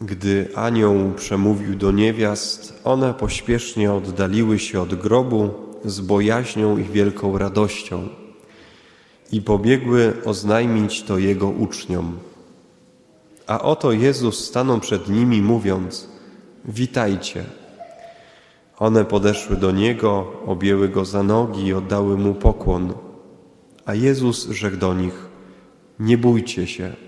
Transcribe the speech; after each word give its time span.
Gdy 0.00 0.48
anioł 0.54 1.12
przemówił 1.16 1.74
do 1.74 1.90
niewiast, 1.90 2.80
one 2.84 3.14
pośpiesznie 3.14 3.92
oddaliły 3.92 4.58
się 4.58 4.80
od 4.80 4.94
grobu 4.94 5.50
z 5.84 6.00
bojaźnią 6.00 6.78
i 6.78 6.84
wielką 6.84 7.38
radością 7.38 8.08
i 9.32 9.42
pobiegły 9.42 10.12
oznajmić 10.24 11.02
to 11.02 11.18
jego 11.18 11.48
uczniom. 11.48 12.18
A 13.46 13.62
oto 13.62 13.92
Jezus 13.92 14.44
stanął 14.44 14.80
przed 14.80 15.08
nimi, 15.08 15.42
mówiąc: 15.42 16.08
Witajcie. 16.64 17.44
One 18.78 19.04
podeszły 19.04 19.56
do 19.56 19.70
niego, 19.70 20.32
objęły 20.46 20.88
go 20.88 21.04
za 21.04 21.22
nogi 21.22 21.66
i 21.66 21.74
oddały 21.74 22.16
mu 22.18 22.34
pokłon. 22.34 22.92
A 23.86 23.94
Jezus 23.94 24.48
rzekł 24.48 24.76
do 24.76 24.94
nich: 24.94 25.28
Nie 25.98 26.18
bójcie 26.18 26.66
się. 26.66 27.05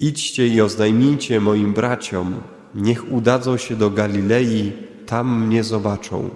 Idźcie 0.00 0.46
i 0.46 0.60
oznajmijcie 0.60 1.40
moim 1.40 1.72
braciom, 1.72 2.34
niech 2.74 3.12
udadzą 3.12 3.56
się 3.56 3.76
do 3.76 3.90
Galilei, 3.90 4.72
tam 5.06 5.46
mnie 5.46 5.64
zobaczą. 5.64 6.30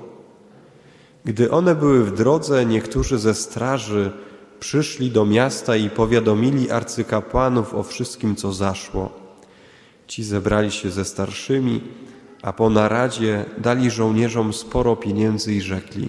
Gdy 1.24 1.50
one 1.50 1.74
były 1.74 2.04
w 2.04 2.14
drodze, 2.14 2.66
niektórzy 2.66 3.18
ze 3.18 3.34
straży 3.34 4.12
przyszli 4.60 5.10
do 5.10 5.26
miasta 5.26 5.76
i 5.76 5.90
powiadomili 5.90 6.70
arcykapłanów 6.70 7.74
o 7.74 7.82
wszystkim, 7.82 8.36
co 8.36 8.52
zaszło. 8.52 9.10
Ci 10.06 10.24
zebrali 10.24 10.70
się 10.70 10.90
ze 10.90 11.04
starszymi, 11.04 11.80
a 12.42 12.52
po 12.52 12.70
naradzie 12.70 13.44
dali 13.58 13.90
żołnierzom 13.90 14.52
sporo 14.52 14.96
pieniędzy 14.96 15.54
i 15.54 15.60
rzekli: 15.60 16.08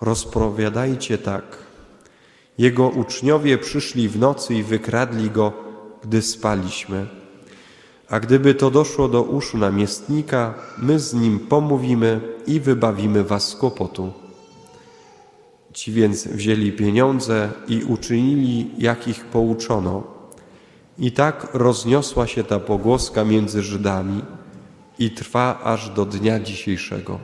Rozpowiadajcie 0.00 1.18
tak. 1.18 1.44
Jego 2.58 2.88
uczniowie 2.88 3.58
przyszli 3.58 4.08
w 4.08 4.18
nocy 4.18 4.54
i 4.54 4.62
wykradli 4.62 5.30
go, 5.30 5.65
gdy 6.06 6.22
spaliśmy. 6.22 7.06
A 8.08 8.20
gdyby 8.20 8.54
to 8.54 8.70
doszło 8.70 9.08
do 9.08 9.22
uszu 9.22 9.58
namiestnika, 9.58 10.54
my 10.78 11.00
z 11.00 11.14
nim 11.14 11.38
pomówimy 11.38 12.20
i 12.46 12.60
wybawimy 12.60 13.24
was 13.24 13.48
z 13.48 13.56
kłopotu. 13.56 14.12
Ci 15.72 15.92
więc 15.92 16.26
wzięli 16.26 16.72
pieniądze 16.72 17.50
i 17.68 17.84
uczynili, 17.84 18.70
jak 18.78 19.08
ich 19.08 19.24
pouczono. 19.24 20.02
I 20.98 21.12
tak 21.12 21.46
rozniosła 21.52 22.26
się 22.26 22.44
ta 22.44 22.60
pogłoska 22.60 23.24
między 23.24 23.62
Żydami 23.62 24.22
i 24.98 25.10
trwa 25.10 25.60
aż 25.64 25.90
do 25.90 26.04
dnia 26.04 26.40
dzisiejszego. 26.40 27.18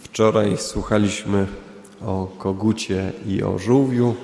Wczoraj 0.00 0.56
słuchaliśmy 0.58 1.46
o 2.06 2.26
kogucie 2.38 3.12
i 3.26 3.42
o 3.42 3.58
żółwiu, 3.58 4.14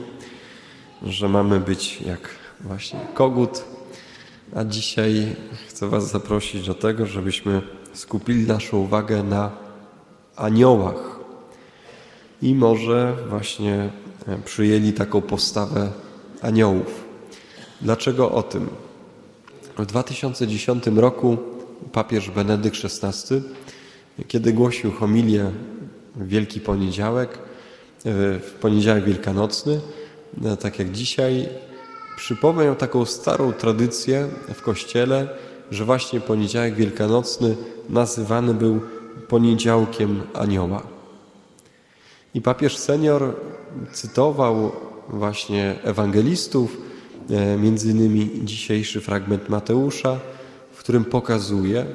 że 1.03 1.29
mamy 1.29 1.61
być 1.61 2.01
jak 2.01 2.29
właśnie 2.61 3.01
kogut, 3.15 3.65
a 4.55 4.65
dzisiaj 4.65 5.37
chcę 5.69 5.89
Was 5.89 6.11
zaprosić 6.11 6.67
do 6.67 6.75
tego, 6.75 7.07
żebyśmy 7.07 7.63
skupili 7.93 8.47
naszą 8.47 8.77
uwagę 8.77 9.23
na 9.23 9.51
aniołach 10.37 11.19
i 12.43 12.55
może 12.55 13.17
właśnie 13.29 13.91
e, 14.27 14.39
przyjęli 14.45 14.93
taką 14.93 15.21
postawę 15.21 15.93
aniołów. 16.43 17.05
Dlaczego 17.81 18.31
o 18.31 18.43
tym? 18.43 18.69
W 19.79 19.87
2010 19.87 20.87
roku 20.87 21.37
papież 21.93 22.31
Benedykt 22.31 22.77
XVI, 22.85 23.43
kiedy 24.29 24.53
głosił 24.53 24.93
homilię 24.93 25.51
Wielki 26.17 26.61
Poniedziałek, 26.61 27.39
e, 27.39 27.39
w 28.39 28.57
Poniedziałek 28.61 29.05
Wielkanocny, 29.05 29.81
tak 30.61 30.79
jak 30.79 30.93
dzisiaj, 30.93 31.49
przypomniał 32.17 32.77
taką 32.77 33.05
starą 33.05 33.53
tradycję 33.53 34.29
w 34.55 34.63
Kościele, 34.63 35.29
że 35.71 35.85
właśnie 35.85 36.21
Poniedziałek 36.21 36.75
Wielkanocny 36.75 37.57
nazywany 37.89 38.55
był 38.55 38.81
Poniedziałkiem 39.29 40.23
Anioła. 40.35 40.83
I 42.35 42.41
papież 42.41 42.77
senior 42.77 43.35
cytował 43.93 44.73
właśnie 45.09 45.79
ewangelistów, 45.83 46.77
e, 47.31 47.57
między 47.57 47.91
innymi 47.91 48.31
dzisiejszy 48.45 49.01
fragment 49.01 49.49
Mateusza, 49.49 50.21
w 50.73 50.79
którym 50.79 51.05
pokazuje, 51.05 51.87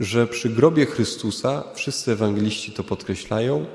że 0.00 0.26
przy 0.26 0.50
grobie 0.50 0.86
Chrystusa, 0.86 1.64
wszyscy 1.74 2.12
ewangeliści 2.12 2.72
to 2.72 2.84
podkreślają, 2.84 3.66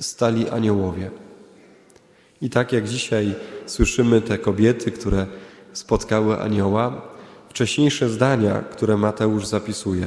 stali 0.00 0.48
aniołowie. 0.48 1.10
I 2.42 2.50
tak 2.50 2.72
jak 2.72 2.88
dzisiaj 2.88 3.34
słyszymy 3.66 4.20
te 4.20 4.38
kobiety, 4.38 4.90
które 4.90 5.26
spotkały 5.72 6.40
anioła, 6.40 7.02
wcześniejsze 7.48 8.08
zdania, 8.08 8.60
które 8.60 8.96
Mateusz 8.96 9.46
zapisuje. 9.46 10.06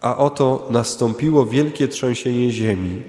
A 0.00 0.16
oto 0.16 0.68
nastąpiło 0.70 1.46
wielkie 1.46 1.88
trzęsienie 1.88 2.50
ziemi, 2.50 3.02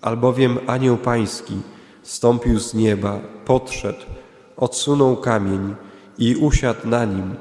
albowiem 0.00 0.58
anioł 0.66 0.96
pański 0.96 1.54
stąpił 2.02 2.60
z 2.60 2.74
nieba, 2.74 3.20
podszedł, 3.44 4.04
odsunął 4.56 5.16
kamień 5.16 5.74
i 6.18 6.36
usiadł 6.36 6.88
na 6.88 7.04
nim. 7.04 7.34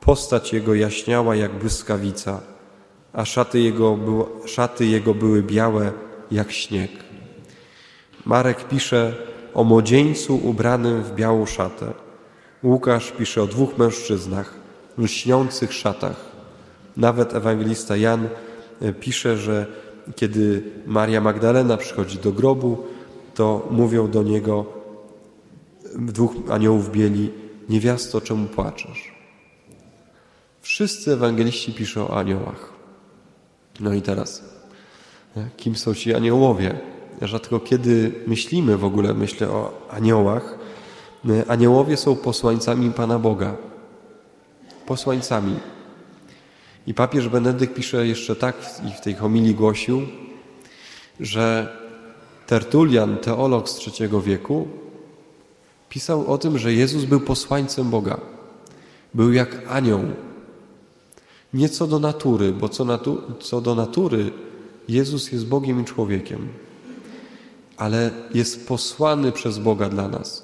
Postać 0.00 0.52
jego 0.52 0.74
jaśniała 0.74 1.36
jak 1.36 1.58
błyskawica, 1.58 2.40
a 3.12 3.24
szaty 3.24 3.60
jego, 3.60 3.98
szaty 4.46 4.86
jego 4.86 5.14
były 5.14 5.42
białe 5.42 5.92
jak 6.30 6.52
śnieg. 6.52 7.03
Marek 8.24 8.68
pisze 8.68 9.14
o 9.54 9.64
młodzieńcu 9.64 10.36
ubranym 10.36 11.02
w 11.02 11.14
białą 11.14 11.46
szatę. 11.46 11.92
Łukasz 12.62 13.12
pisze 13.12 13.42
o 13.42 13.46
dwóch 13.46 13.78
mężczyznach 13.78 14.54
lśniących 14.98 15.72
szatach. 15.72 16.16
Nawet 16.96 17.34
ewangelista 17.34 17.96
Jan 17.96 18.28
e, 18.80 18.92
pisze, 18.92 19.36
że 19.36 19.66
kiedy 20.16 20.62
Maria 20.86 21.20
Magdalena 21.20 21.76
przychodzi 21.76 22.18
do 22.18 22.32
grobu, 22.32 22.86
to 23.34 23.68
mówią 23.70 24.10
do 24.10 24.22
niego 24.22 24.64
dwóch 25.98 26.32
aniołów 26.50 26.90
bieli: 26.90 27.30
Niewiasto, 27.68 28.20
czemu 28.20 28.46
płaczesz? 28.46 29.14
Wszyscy 30.60 31.12
ewangeliści 31.12 31.72
piszą 31.72 32.08
o 32.08 32.18
aniołach. 32.18 32.72
No 33.80 33.94
i 33.94 34.02
teraz, 34.02 34.44
e, 35.36 35.48
kim 35.56 35.76
są 35.76 35.94
ci 35.94 36.14
aniołowie? 36.14 36.93
Rzadko 37.26 37.60
kiedy 37.60 38.12
myślimy 38.26 38.76
w 38.76 38.84
ogóle, 38.84 39.14
myślę 39.14 39.50
o 39.50 39.88
aniołach. 39.90 40.58
Aniołowie 41.48 41.96
są 41.96 42.16
posłańcami 42.16 42.90
Pana 42.90 43.18
Boga. 43.18 43.56
Posłańcami. 44.86 45.56
I 46.86 46.94
papież 46.94 47.28
Benedykt 47.28 47.74
pisze 47.74 48.06
jeszcze 48.06 48.36
tak 48.36 48.56
i 48.88 48.92
w 48.92 49.00
tej 49.00 49.14
homilii 49.14 49.54
głosił, 49.54 50.02
że 51.20 51.76
Tertulian, 52.46 53.16
teolog 53.18 53.68
z 53.68 53.88
III 53.88 54.10
wieku, 54.24 54.68
pisał 55.88 56.32
o 56.32 56.38
tym, 56.38 56.58
że 56.58 56.72
Jezus 56.72 57.04
był 57.04 57.20
posłańcem 57.20 57.90
Boga. 57.90 58.20
Był 59.14 59.32
jak 59.32 59.62
anioł. 59.68 60.00
Nie 61.54 61.68
co 61.68 61.86
do 61.86 61.98
natury, 61.98 62.52
bo 62.52 62.68
co, 62.68 62.84
natu 62.84 63.22
co 63.40 63.60
do 63.60 63.74
natury 63.74 64.30
Jezus 64.88 65.32
jest 65.32 65.46
Bogiem 65.46 65.80
i 65.80 65.84
człowiekiem 65.84 66.48
ale 67.76 68.10
jest 68.34 68.68
posłany 68.68 69.32
przez 69.32 69.58
Boga 69.58 69.88
dla 69.88 70.08
nas. 70.08 70.42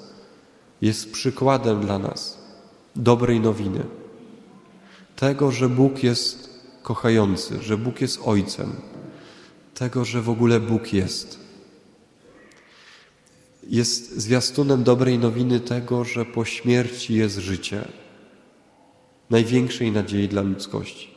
Jest 0.83 1.13
przykładem 1.13 1.81
dla 1.81 1.99
nas 1.99 2.39
dobrej 2.97 3.41
nowiny. 3.41 3.85
Tego, 5.17 5.51
że 5.51 5.69
Bóg 5.69 6.03
jest 6.03 6.61
kochający, 6.83 7.63
że 7.63 7.79
Bóg 7.79 8.01
jest 8.01 8.21
Ojcem. 8.25 8.73
Tego, 9.75 10.05
że 10.05 10.23
w 10.23 10.31
ogóle 10.31 10.61
Bóg 10.61 10.93
jest. 10.93 11.39
Jest 13.69 14.21
zwiastunem 14.21 14.83
dobrej 14.83 15.19
nowiny 15.19 15.61
tego, 15.61 16.05
że 16.05 16.25
po 16.25 16.45
śmierci 16.45 17.15
jest 17.15 17.37
życie. 17.37 17.89
Największej 19.31 19.93
nadziei 19.93 20.29
dla 20.29 20.43
ludzkości. 20.43 21.11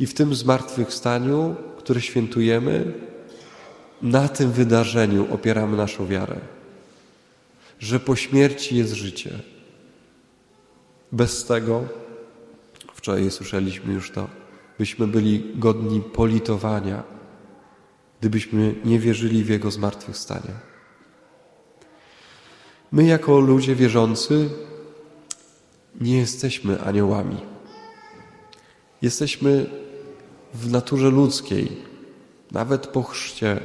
I 0.00 0.06
w 0.06 0.14
tym 0.14 0.34
zmartwychwstaniu, 0.34 1.56
które 1.78 2.00
świętujemy, 2.00 2.92
na 4.04 4.28
tym 4.28 4.52
wydarzeniu 4.52 5.34
opieramy 5.34 5.76
naszą 5.76 6.06
wiarę, 6.06 6.36
że 7.78 8.00
po 8.00 8.16
śmierci 8.16 8.76
jest 8.76 8.92
życie. 8.92 9.30
Bez 11.12 11.44
tego, 11.44 11.84
wczoraj 12.94 13.30
słyszeliśmy 13.30 13.94
już 13.94 14.10
to, 14.10 14.28
byśmy 14.78 15.06
byli 15.06 15.52
godni 15.54 16.00
politowania, 16.00 17.02
gdybyśmy 18.20 18.74
nie 18.84 18.98
wierzyli 18.98 19.44
w 19.44 19.48
Jego 19.48 19.70
zmartwychwstanie. 19.70 20.54
My, 22.92 23.04
jako 23.04 23.40
ludzie 23.40 23.74
wierzący, 23.74 24.48
nie 26.00 26.18
jesteśmy 26.18 26.80
aniołami. 26.80 27.36
Jesteśmy 29.02 29.66
w 30.54 30.70
naturze 30.70 31.10
ludzkiej, 31.10 31.76
nawet 32.52 32.86
po 32.86 33.02
chrzcie 33.02 33.60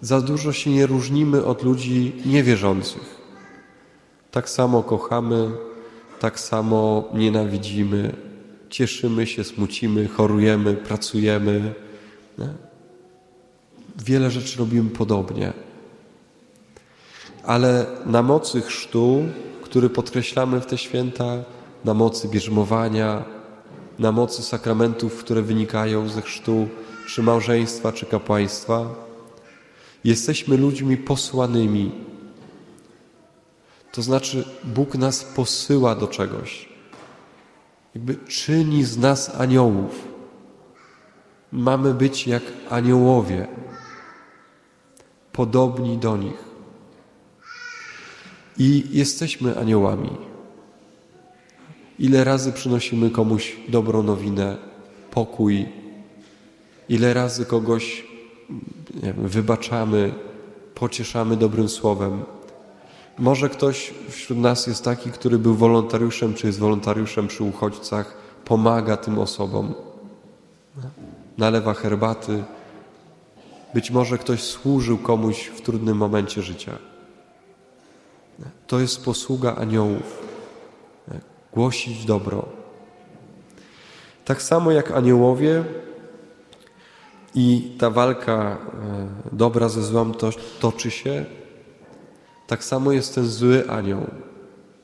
za 0.00 0.20
dużo 0.20 0.52
się 0.52 0.70
nie 0.70 0.86
różnimy 0.86 1.44
od 1.44 1.62
ludzi 1.62 2.12
niewierzących. 2.26 3.16
Tak 4.30 4.48
samo 4.50 4.82
kochamy, 4.82 5.50
tak 6.20 6.40
samo 6.40 7.04
nienawidzimy, 7.14 8.16
cieszymy 8.70 9.26
się, 9.26 9.44
smucimy, 9.44 10.08
chorujemy, 10.08 10.74
pracujemy. 10.74 11.74
Nie? 12.38 12.48
Wiele 14.04 14.30
rzeczy 14.30 14.58
robimy 14.58 14.90
podobnie. 14.90 15.52
Ale 17.42 17.86
na 18.06 18.22
mocy 18.22 18.60
chrztu, 18.60 19.22
który 19.62 19.90
podkreślamy 19.90 20.60
w 20.60 20.66
te 20.66 20.78
święta, 20.78 21.44
na 21.84 21.94
mocy 21.94 22.28
bierzmowania, 22.28 23.24
na 23.98 24.12
mocy 24.12 24.42
sakramentów, 24.42 25.18
które 25.18 25.42
wynikają 25.42 26.08
ze 26.08 26.22
chrztu, 26.22 26.68
czy 27.08 27.22
małżeństwa, 27.22 27.92
czy 27.92 28.06
kapłaństwa, 28.06 29.05
jesteśmy 30.06 30.56
ludźmi 30.56 30.96
posłanymi. 30.96 31.90
To 33.92 34.02
znaczy, 34.02 34.44
Bóg 34.64 34.94
nas 34.94 35.24
posyła 35.24 35.94
do 35.94 36.08
czegoś. 36.08 36.68
Jakby 37.94 38.14
czyni 38.16 38.84
z 38.84 38.98
nas 38.98 39.34
aniołów. 39.34 40.08
Mamy 41.52 41.94
być 41.94 42.26
jak 42.26 42.42
aniołowie, 42.70 43.48
podobni 45.32 45.98
do 45.98 46.16
nich. 46.16 46.44
I 48.58 48.84
jesteśmy 48.90 49.58
aniołami. 49.58 50.10
Ile 51.98 52.24
razy 52.24 52.52
przynosimy 52.52 53.10
komuś 53.10 53.56
dobrą 53.68 54.02
nowinę, 54.02 54.56
pokój, 55.10 55.68
ile 56.88 57.14
razy 57.14 57.46
kogoś 57.46 58.15
wybaczamy, 59.12 60.14
pocieszamy 60.74 61.36
dobrym 61.36 61.68
słowem. 61.68 62.24
Może 63.18 63.48
ktoś 63.48 63.94
wśród 64.08 64.38
nas 64.38 64.66
jest 64.66 64.84
taki, 64.84 65.10
który 65.10 65.38
był 65.38 65.54
wolontariuszem, 65.54 66.34
czy 66.34 66.46
jest 66.46 66.58
wolontariuszem 66.58 67.28
przy 67.28 67.44
uchodźcach, 67.44 68.16
pomaga 68.44 68.96
tym 68.96 69.18
osobom, 69.18 69.74
nalewa 71.38 71.74
herbaty. 71.74 72.44
Być 73.74 73.90
może 73.90 74.18
ktoś 74.18 74.42
służył 74.42 74.98
komuś 74.98 75.46
w 75.46 75.60
trudnym 75.60 75.96
momencie 75.96 76.42
życia. 76.42 76.72
To 78.66 78.80
jest 78.80 79.04
posługa 79.04 79.54
aniołów. 79.54 80.22
Głosić 81.52 82.04
dobro. 82.04 82.48
Tak 84.24 84.42
samo 84.42 84.70
jak 84.70 84.90
aniołowie 84.90 85.64
i 87.36 87.70
ta 87.78 87.90
walka 87.90 88.58
e, 88.82 89.08
dobra 89.32 89.68
ze 89.68 89.82
złem 89.82 90.14
to, 90.14 90.30
toczy 90.60 90.90
się, 90.90 91.24
tak 92.46 92.64
samo 92.64 92.92
jest 92.92 93.14
ten 93.14 93.26
zły 93.26 93.70
anioł. 93.70 94.06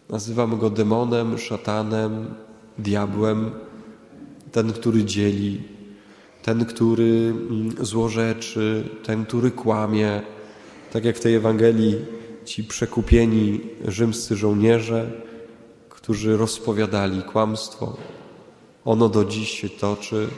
Nazywamy 0.09 0.57
go 0.57 0.71
demonem, 0.71 1.39
szatanem, 1.39 2.35
diabłem, 2.79 3.51
ten, 4.53 4.73
który 4.73 5.05
dzieli, 5.05 5.63
ten, 6.43 6.65
który 6.65 7.35
mm, 7.51 7.75
złorzeczy, 7.81 8.89
ten, 9.05 9.27
który 9.27 9.51
kłamie. 9.51 10.23
Tak 10.93 11.05
jak 11.05 11.17
w 11.17 11.21
tej 11.21 11.35
Ewangelii 11.35 11.97
ci 12.45 12.65
przekupieni 12.65 13.61
rzymscy 13.89 14.37
żołnierze, 14.37 15.11
którzy 15.89 16.37
rozpowiadali 16.37 17.23
kłamstwo. 17.23 17.97
Ono 18.85 19.09
do 19.09 19.25
dziś 19.25 19.61
się 19.61 19.69
toczy. 19.69 20.29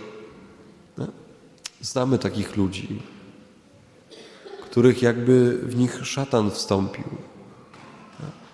Znamy 1.84 2.18
takich 2.18 2.56
ludzi, 2.56 3.02
których 4.62 5.02
jakby 5.02 5.58
w 5.62 5.76
nich 5.76 6.06
szatan 6.06 6.50
wstąpił. 6.50 7.04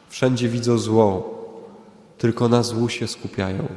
Wszędzie 0.08 0.48
widzą 0.48 0.78
zło, 0.78 1.40
tylko 2.18 2.48
na 2.48 2.62
złu 2.62 2.88
się 2.88 3.08
skupiają. 3.08 3.68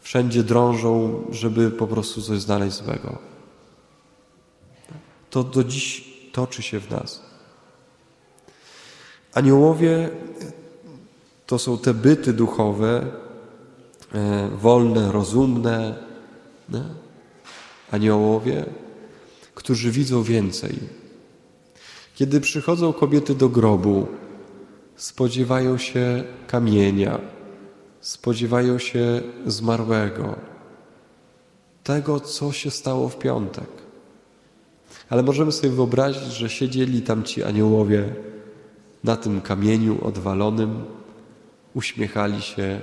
Wszędzie 0.00 0.42
drążą, 0.42 1.22
żeby 1.30 1.70
po 1.70 1.86
prostu 1.86 2.22
coś 2.22 2.40
znaleźć 2.40 2.76
złego. 2.76 3.18
To 5.30 5.44
do 5.44 5.64
dziś 5.64 6.14
toczy 6.32 6.62
się 6.62 6.80
w 6.80 6.90
nas. 6.90 7.22
Aniołowie 9.34 10.10
to 11.46 11.58
są 11.58 11.78
te 11.78 11.94
byty 11.94 12.32
duchowe, 12.32 13.06
e, 14.14 14.48
wolne, 14.48 15.12
rozumne? 15.12 15.94
Aniołowie, 17.90 18.64
którzy 19.54 19.90
widzą 19.90 20.22
więcej. 20.22 20.78
Kiedy 22.14 22.40
przychodzą 22.40 22.92
kobiety 22.92 23.34
do 23.34 23.48
grobu, 23.48 24.06
spodziewają 24.96 25.78
się 25.78 26.24
kamienia, 26.46 27.20
spodziewają 28.00 28.78
się 28.78 29.22
zmarłego, 29.46 30.36
tego, 31.84 32.20
co 32.20 32.52
się 32.52 32.70
stało 32.70 33.08
w 33.08 33.18
piątek. 33.18 33.68
Ale 35.08 35.22
możemy 35.22 35.52
sobie 35.52 35.70
wyobrazić, 35.70 36.32
że 36.32 36.50
siedzieli 36.50 37.02
tam 37.02 37.24
ci 37.24 37.44
aniołowie 37.44 38.14
na 39.04 39.16
tym 39.16 39.40
kamieniu 39.40 40.04
odwalonym, 40.04 40.84
uśmiechali 41.74 42.42
się 42.42 42.80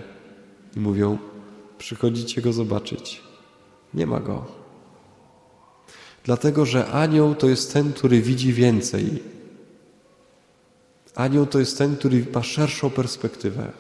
i 0.75 0.79
mówią: 0.79 1.17
Przychodzicie 1.77 2.41
go 2.41 2.53
zobaczyć. 2.53 3.21
Nie 3.93 4.07
ma 4.07 4.19
go. 4.19 4.56
Dlatego, 6.27 6.65
że 6.65 6.87
anioł 6.87 7.35
to 7.35 7.49
jest 7.49 7.73
ten, 7.73 7.93
który 7.93 8.21
widzi 8.21 8.53
więcej. 8.53 9.23
Anioł 11.15 11.45
to 11.45 11.59
jest 11.59 11.77
ten, 11.77 11.95
który 11.95 12.25
ma 12.33 12.43
szerszą 12.43 12.89
perspektywę. 12.89 13.71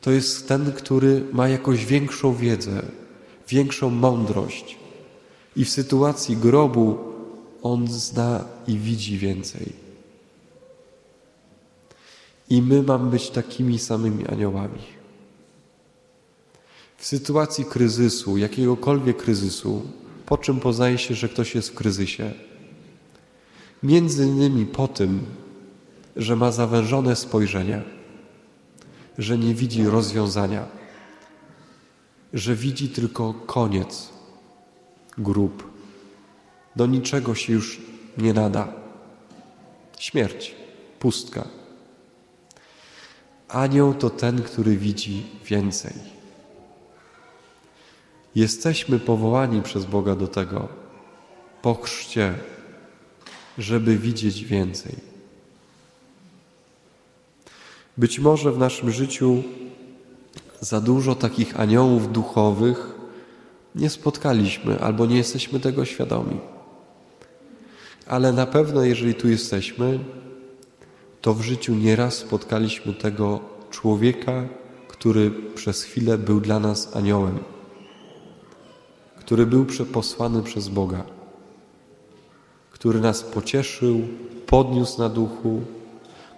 To 0.00 0.10
jest 0.10 0.48
ten, 0.48 0.72
który 0.72 1.24
ma 1.32 1.48
jakąś 1.48 1.86
większą 1.86 2.34
wiedzę, 2.34 2.82
większą 3.48 3.90
mądrość. 3.90 4.78
I 5.56 5.64
w 5.64 5.70
sytuacji 5.70 6.36
grobu 6.36 6.98
on 7.62 7.88
zna 7.88 8.44
i 8.66 8.78
widzi 8.78 9.18
więcej. 9.18 9.72
I 12.50 12.62
my 12.62 12.82
mamy 12.82 13.10
być 13.10 13.30
takimi 13.30 13.78
samymi 13.78 14.26
aniołami. 14.26 14.82
W 16.98 17.06
sytuacji 17.06 17.64
kryzysu, 17.64 18.36
jakiegokolwiek 18.36 19.16
kryzysu, 19.16 19.82
po 20.28 20.38
czym 20.38 20.60
poznaje 20.60 20.98
się, 20.98 21.14
że 21.14 21.28
ktoś 21.28 21.54
jest 21.54 21.68
w 21.68 21.74
kryzysie? 21.74 22.32
Między 23.82 24.26
innymi 24.26 24.66
po 24.66 24.88
tym, 24.88 25.26
że 26.16 26.36
ma 26.36 26.52
zawężone 26.52 27.16
spojrzenie, 27.16 27.82
że 29.18 29.38
nie 29.38 29.54
widzi 29.54 29.84
rozwiązania, 29.84 30.66
że 32.32 32.54
widzi 32.54 32.88
tylko 32.88 33.34
koniec, 33.34 34.08
grób. 35.18 35.70
Do 36.76 36.86
niczego 36.86 37.34
się 37.34 37.52
już 37.52 37.80
nie 38.18 38.32
nada. 38.32 38.72
Śmierć, 39.98 40.54
pustka. 40.98 41.48
Anioł 43.48 43.94
to 43.94 44.10
ten, 44.10 44.42
który 44.42 44.76
widzi 44.76 45.26
więcej. 45.44 46.17
Jesteśmy 48.34 48.98
powołani 48.98 49.62
przez 49.62 49.84
Boga 49.84 50.14
do 50.14 50.28
tego, 50.28 50.68
po 51.62 51.74
chrzcie, 51.74 52.34
żeby 53.58 53.98
widzieć 53.98 54.44
więcej. 54.44 54.94
Być 57.96 58.18
może 58.18 58.52
w 58.52 58.58
naszym 58.58 58.90
życiu 58.90 59.42
za 60.60 60.80
dużo 60.80 61.14
takich 61.14 61.60
aniołów 61.60 62.12
duchowych 62.12 62.94
nie 63.74 63.90
spotkaliśmy 63.90 64.80
albo 64.80 65.06
nie 65.06 65.16
jesteśmy 65.16 65.60
tego 65.60 65.84
świadomi. 65.84 66.40
Ale 68.06 68.32
na 68.32 68.46
pewno, 68.46 68.82
jeżeli 68.82 69.14
tu 69.14 69.28
jesteśmy, 69.28 69.98
to 71.20 71.34
w 71.34 71.42
życiu 71.42 71.74
nieraz 71.74 72.14
spotkaliśmy 72.14 72.94
tego 72.94 73.40
człowieka, 73.70 74.44
który 74.88 75.30
przez 75.54 75.82
chwilę 75.82 76.18
był 76.18 76.40
dla 76.40 76.58
nas 76.60 76.96
aniołem, 76.96 77.38
który 79.28 79.46
był 79.46 79.66
posłany 79.92 80.42
przez 80.42 80.68
Boga, 80.68 81.04
który 82.70 83.00
nas 83.00 83.22
pocieszył, 83.22 84.00
podniósł 84.46 84.98
na 84.98 85.08
duchu, 85.08 85.60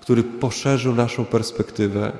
który 0.00 0.22
poszerzył 0.22 0.94
naszą 0.94 1.24
perspektywę, 1.24 2.12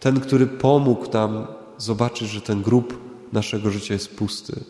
ten, 0.00 0.20
który 0.20 0.46
pomógł 0.46 1.12
nam 1.12 1.46
zobaczyć, 1.78 2.28
że 2.28 2.40
ten 2.40 2.62
grób 2.62 2.98
naszego 3.32 3.70
życia 3.70 3.94
jest 3.94 4.16
pusty, 4.16 4.64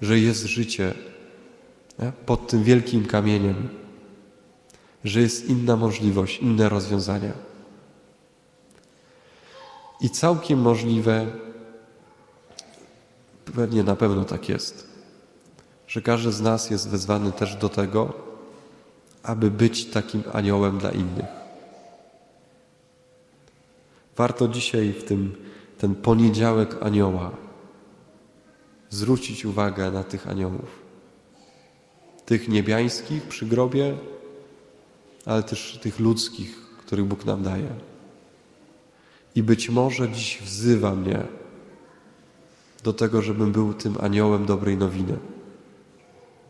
że 0.00 0.18
jest 0.18 0.44
życie 0.44 0.94
nie? 1.98 2.12
pod 2.26 2.46
tym 2.46 2.62
wielkim 2.62 3.04
kamieniem 3.04 3.68
że 5.04 5.20
jest 5.20 5.50
inna 5.50 5.76
możliwość, 5.76 6.38
inne 6.38 6.68
rozwiązania. 6.68 7.32
I 10.00 10.10
całkiem 10.10 10.60
możliwe, 10.60 11.26
pewnie 13.52 13.82
na 13.82 13.96
pewno 13.96 14.24
tak 14.24 14.48
jest, 14.48 14.88
że 15.86 16.02
każdy 16.02 16.32
z 16.32 16.40
nas 16.40 16.70
jest 16.70 16.88
wezwany 16.88 17.32
też 17.32 17.56
do 17.56 17.68
tego, 17.68 18.12
aby 19.22 19.50
być 19.50 19.84
takim 19.84 20.22
aniołem 20.32 20.78
dla 20.78 20.90
innych. 20.90 21.38
Warto 24.16 24.48
dzisiaj 24.48 24.92
w 24.92 25.04
tym 25.04 25.36
ten 25.78 25.94
poniedziałek 25.94 26.76
anioła 26.82 27.30
zwrócić 28.90 29.44
uwagę 29.44 29.90
na 29.90 30.04
tych 30.04 30.28
aniołów. 30.28 30.82
Tych 32.26 32.48
niebiańskich 32.48 33.22
przy 33.22 33.46
grobie, 33.46 33.96
ale 35.26 35.42
też 35.42 35.78
tych 35.82 35.98
ludzkich, 35.98 36.56
których 36.78 37.04
Bóg 37.04 37.24
nam 37.24 37.42
daje. 37.42 37.70
I 39.34 39.42
być 39.42 39.70
może 39.70 40.08
dziś 40.08 40.38
wzywa 40.42 40.94
mnie 40.94 41.22
do 42.88 42.92
tego, 42.92 43.22
żebym 43.22 43.52
był 43.52 43.74
tym 43.74 43.94
aniołem 44.00 44.46
dobrej 44.46 44.76
nowiny. 44.76 45.18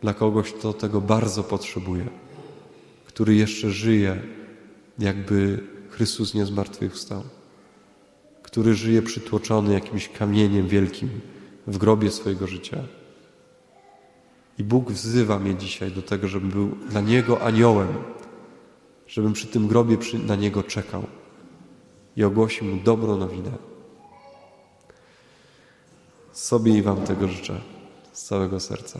Dla 0.01 0.13
kogoś, 0.13 0.53
kto 0.53 0.73
tego 0.73 1.01
bardzo 1.01 1.43
potrzebuje, 1.43 2.07
który 3.05 3.35
jeszcze 3.35 3.69
żyje, 3.69 4.21
jakby 4.99 5.63
Chrystus 5.89 6.33
nie 6.33 6.45
zmartwychwstał, 6.45 7.23
który 8.43 8.73
żyje 8.73 9.01
przytłoczony 9.01 9.73
jakimś 9.73 10.09
kamieniem 10.09 10.67
wielkim 10.67 11.09
w 11.67 11.77
grobie 11.77 12.11
swojego 12.11 12.47
życia. 12.47 12.83
I 14.57 14.63
Bóg 14.63 14.91
wzywa 14.91 15.39
mnie 15.39 15.55
dzisiaj 15.55 15.91
do 15.91 16.01
tego, 16.01 16.27
żebym 16.27 16.49
był 16.49 16.69
dla 16.89 17.01
Niego 17.01 17.41
aniołem, 17.41 17.93
żebym 19.07 19.33
przy 19.33 19.47
tym 19.47 19.67
grobie 19.67 19.97
przy, 19.97 20.19
na 20.19 20.35
Niego 20.35 20.63
czekał 20.63 21.03
i 22.17 22.23
ogłosił 22.23 22.67
Mu 22.67 22.83
dobrą 22.83 23.17
nowinę. 23.17 23.68
Sobie 26.33 26.77
i 26.77 26.81
Wam 26.81 27.01
tego 27.01 27.27
życzę 27.27 27.61
z 28.13 28.23
całego 28.23 28.59
serca. 28.59 28.99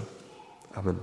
Amen. 0.75 0.95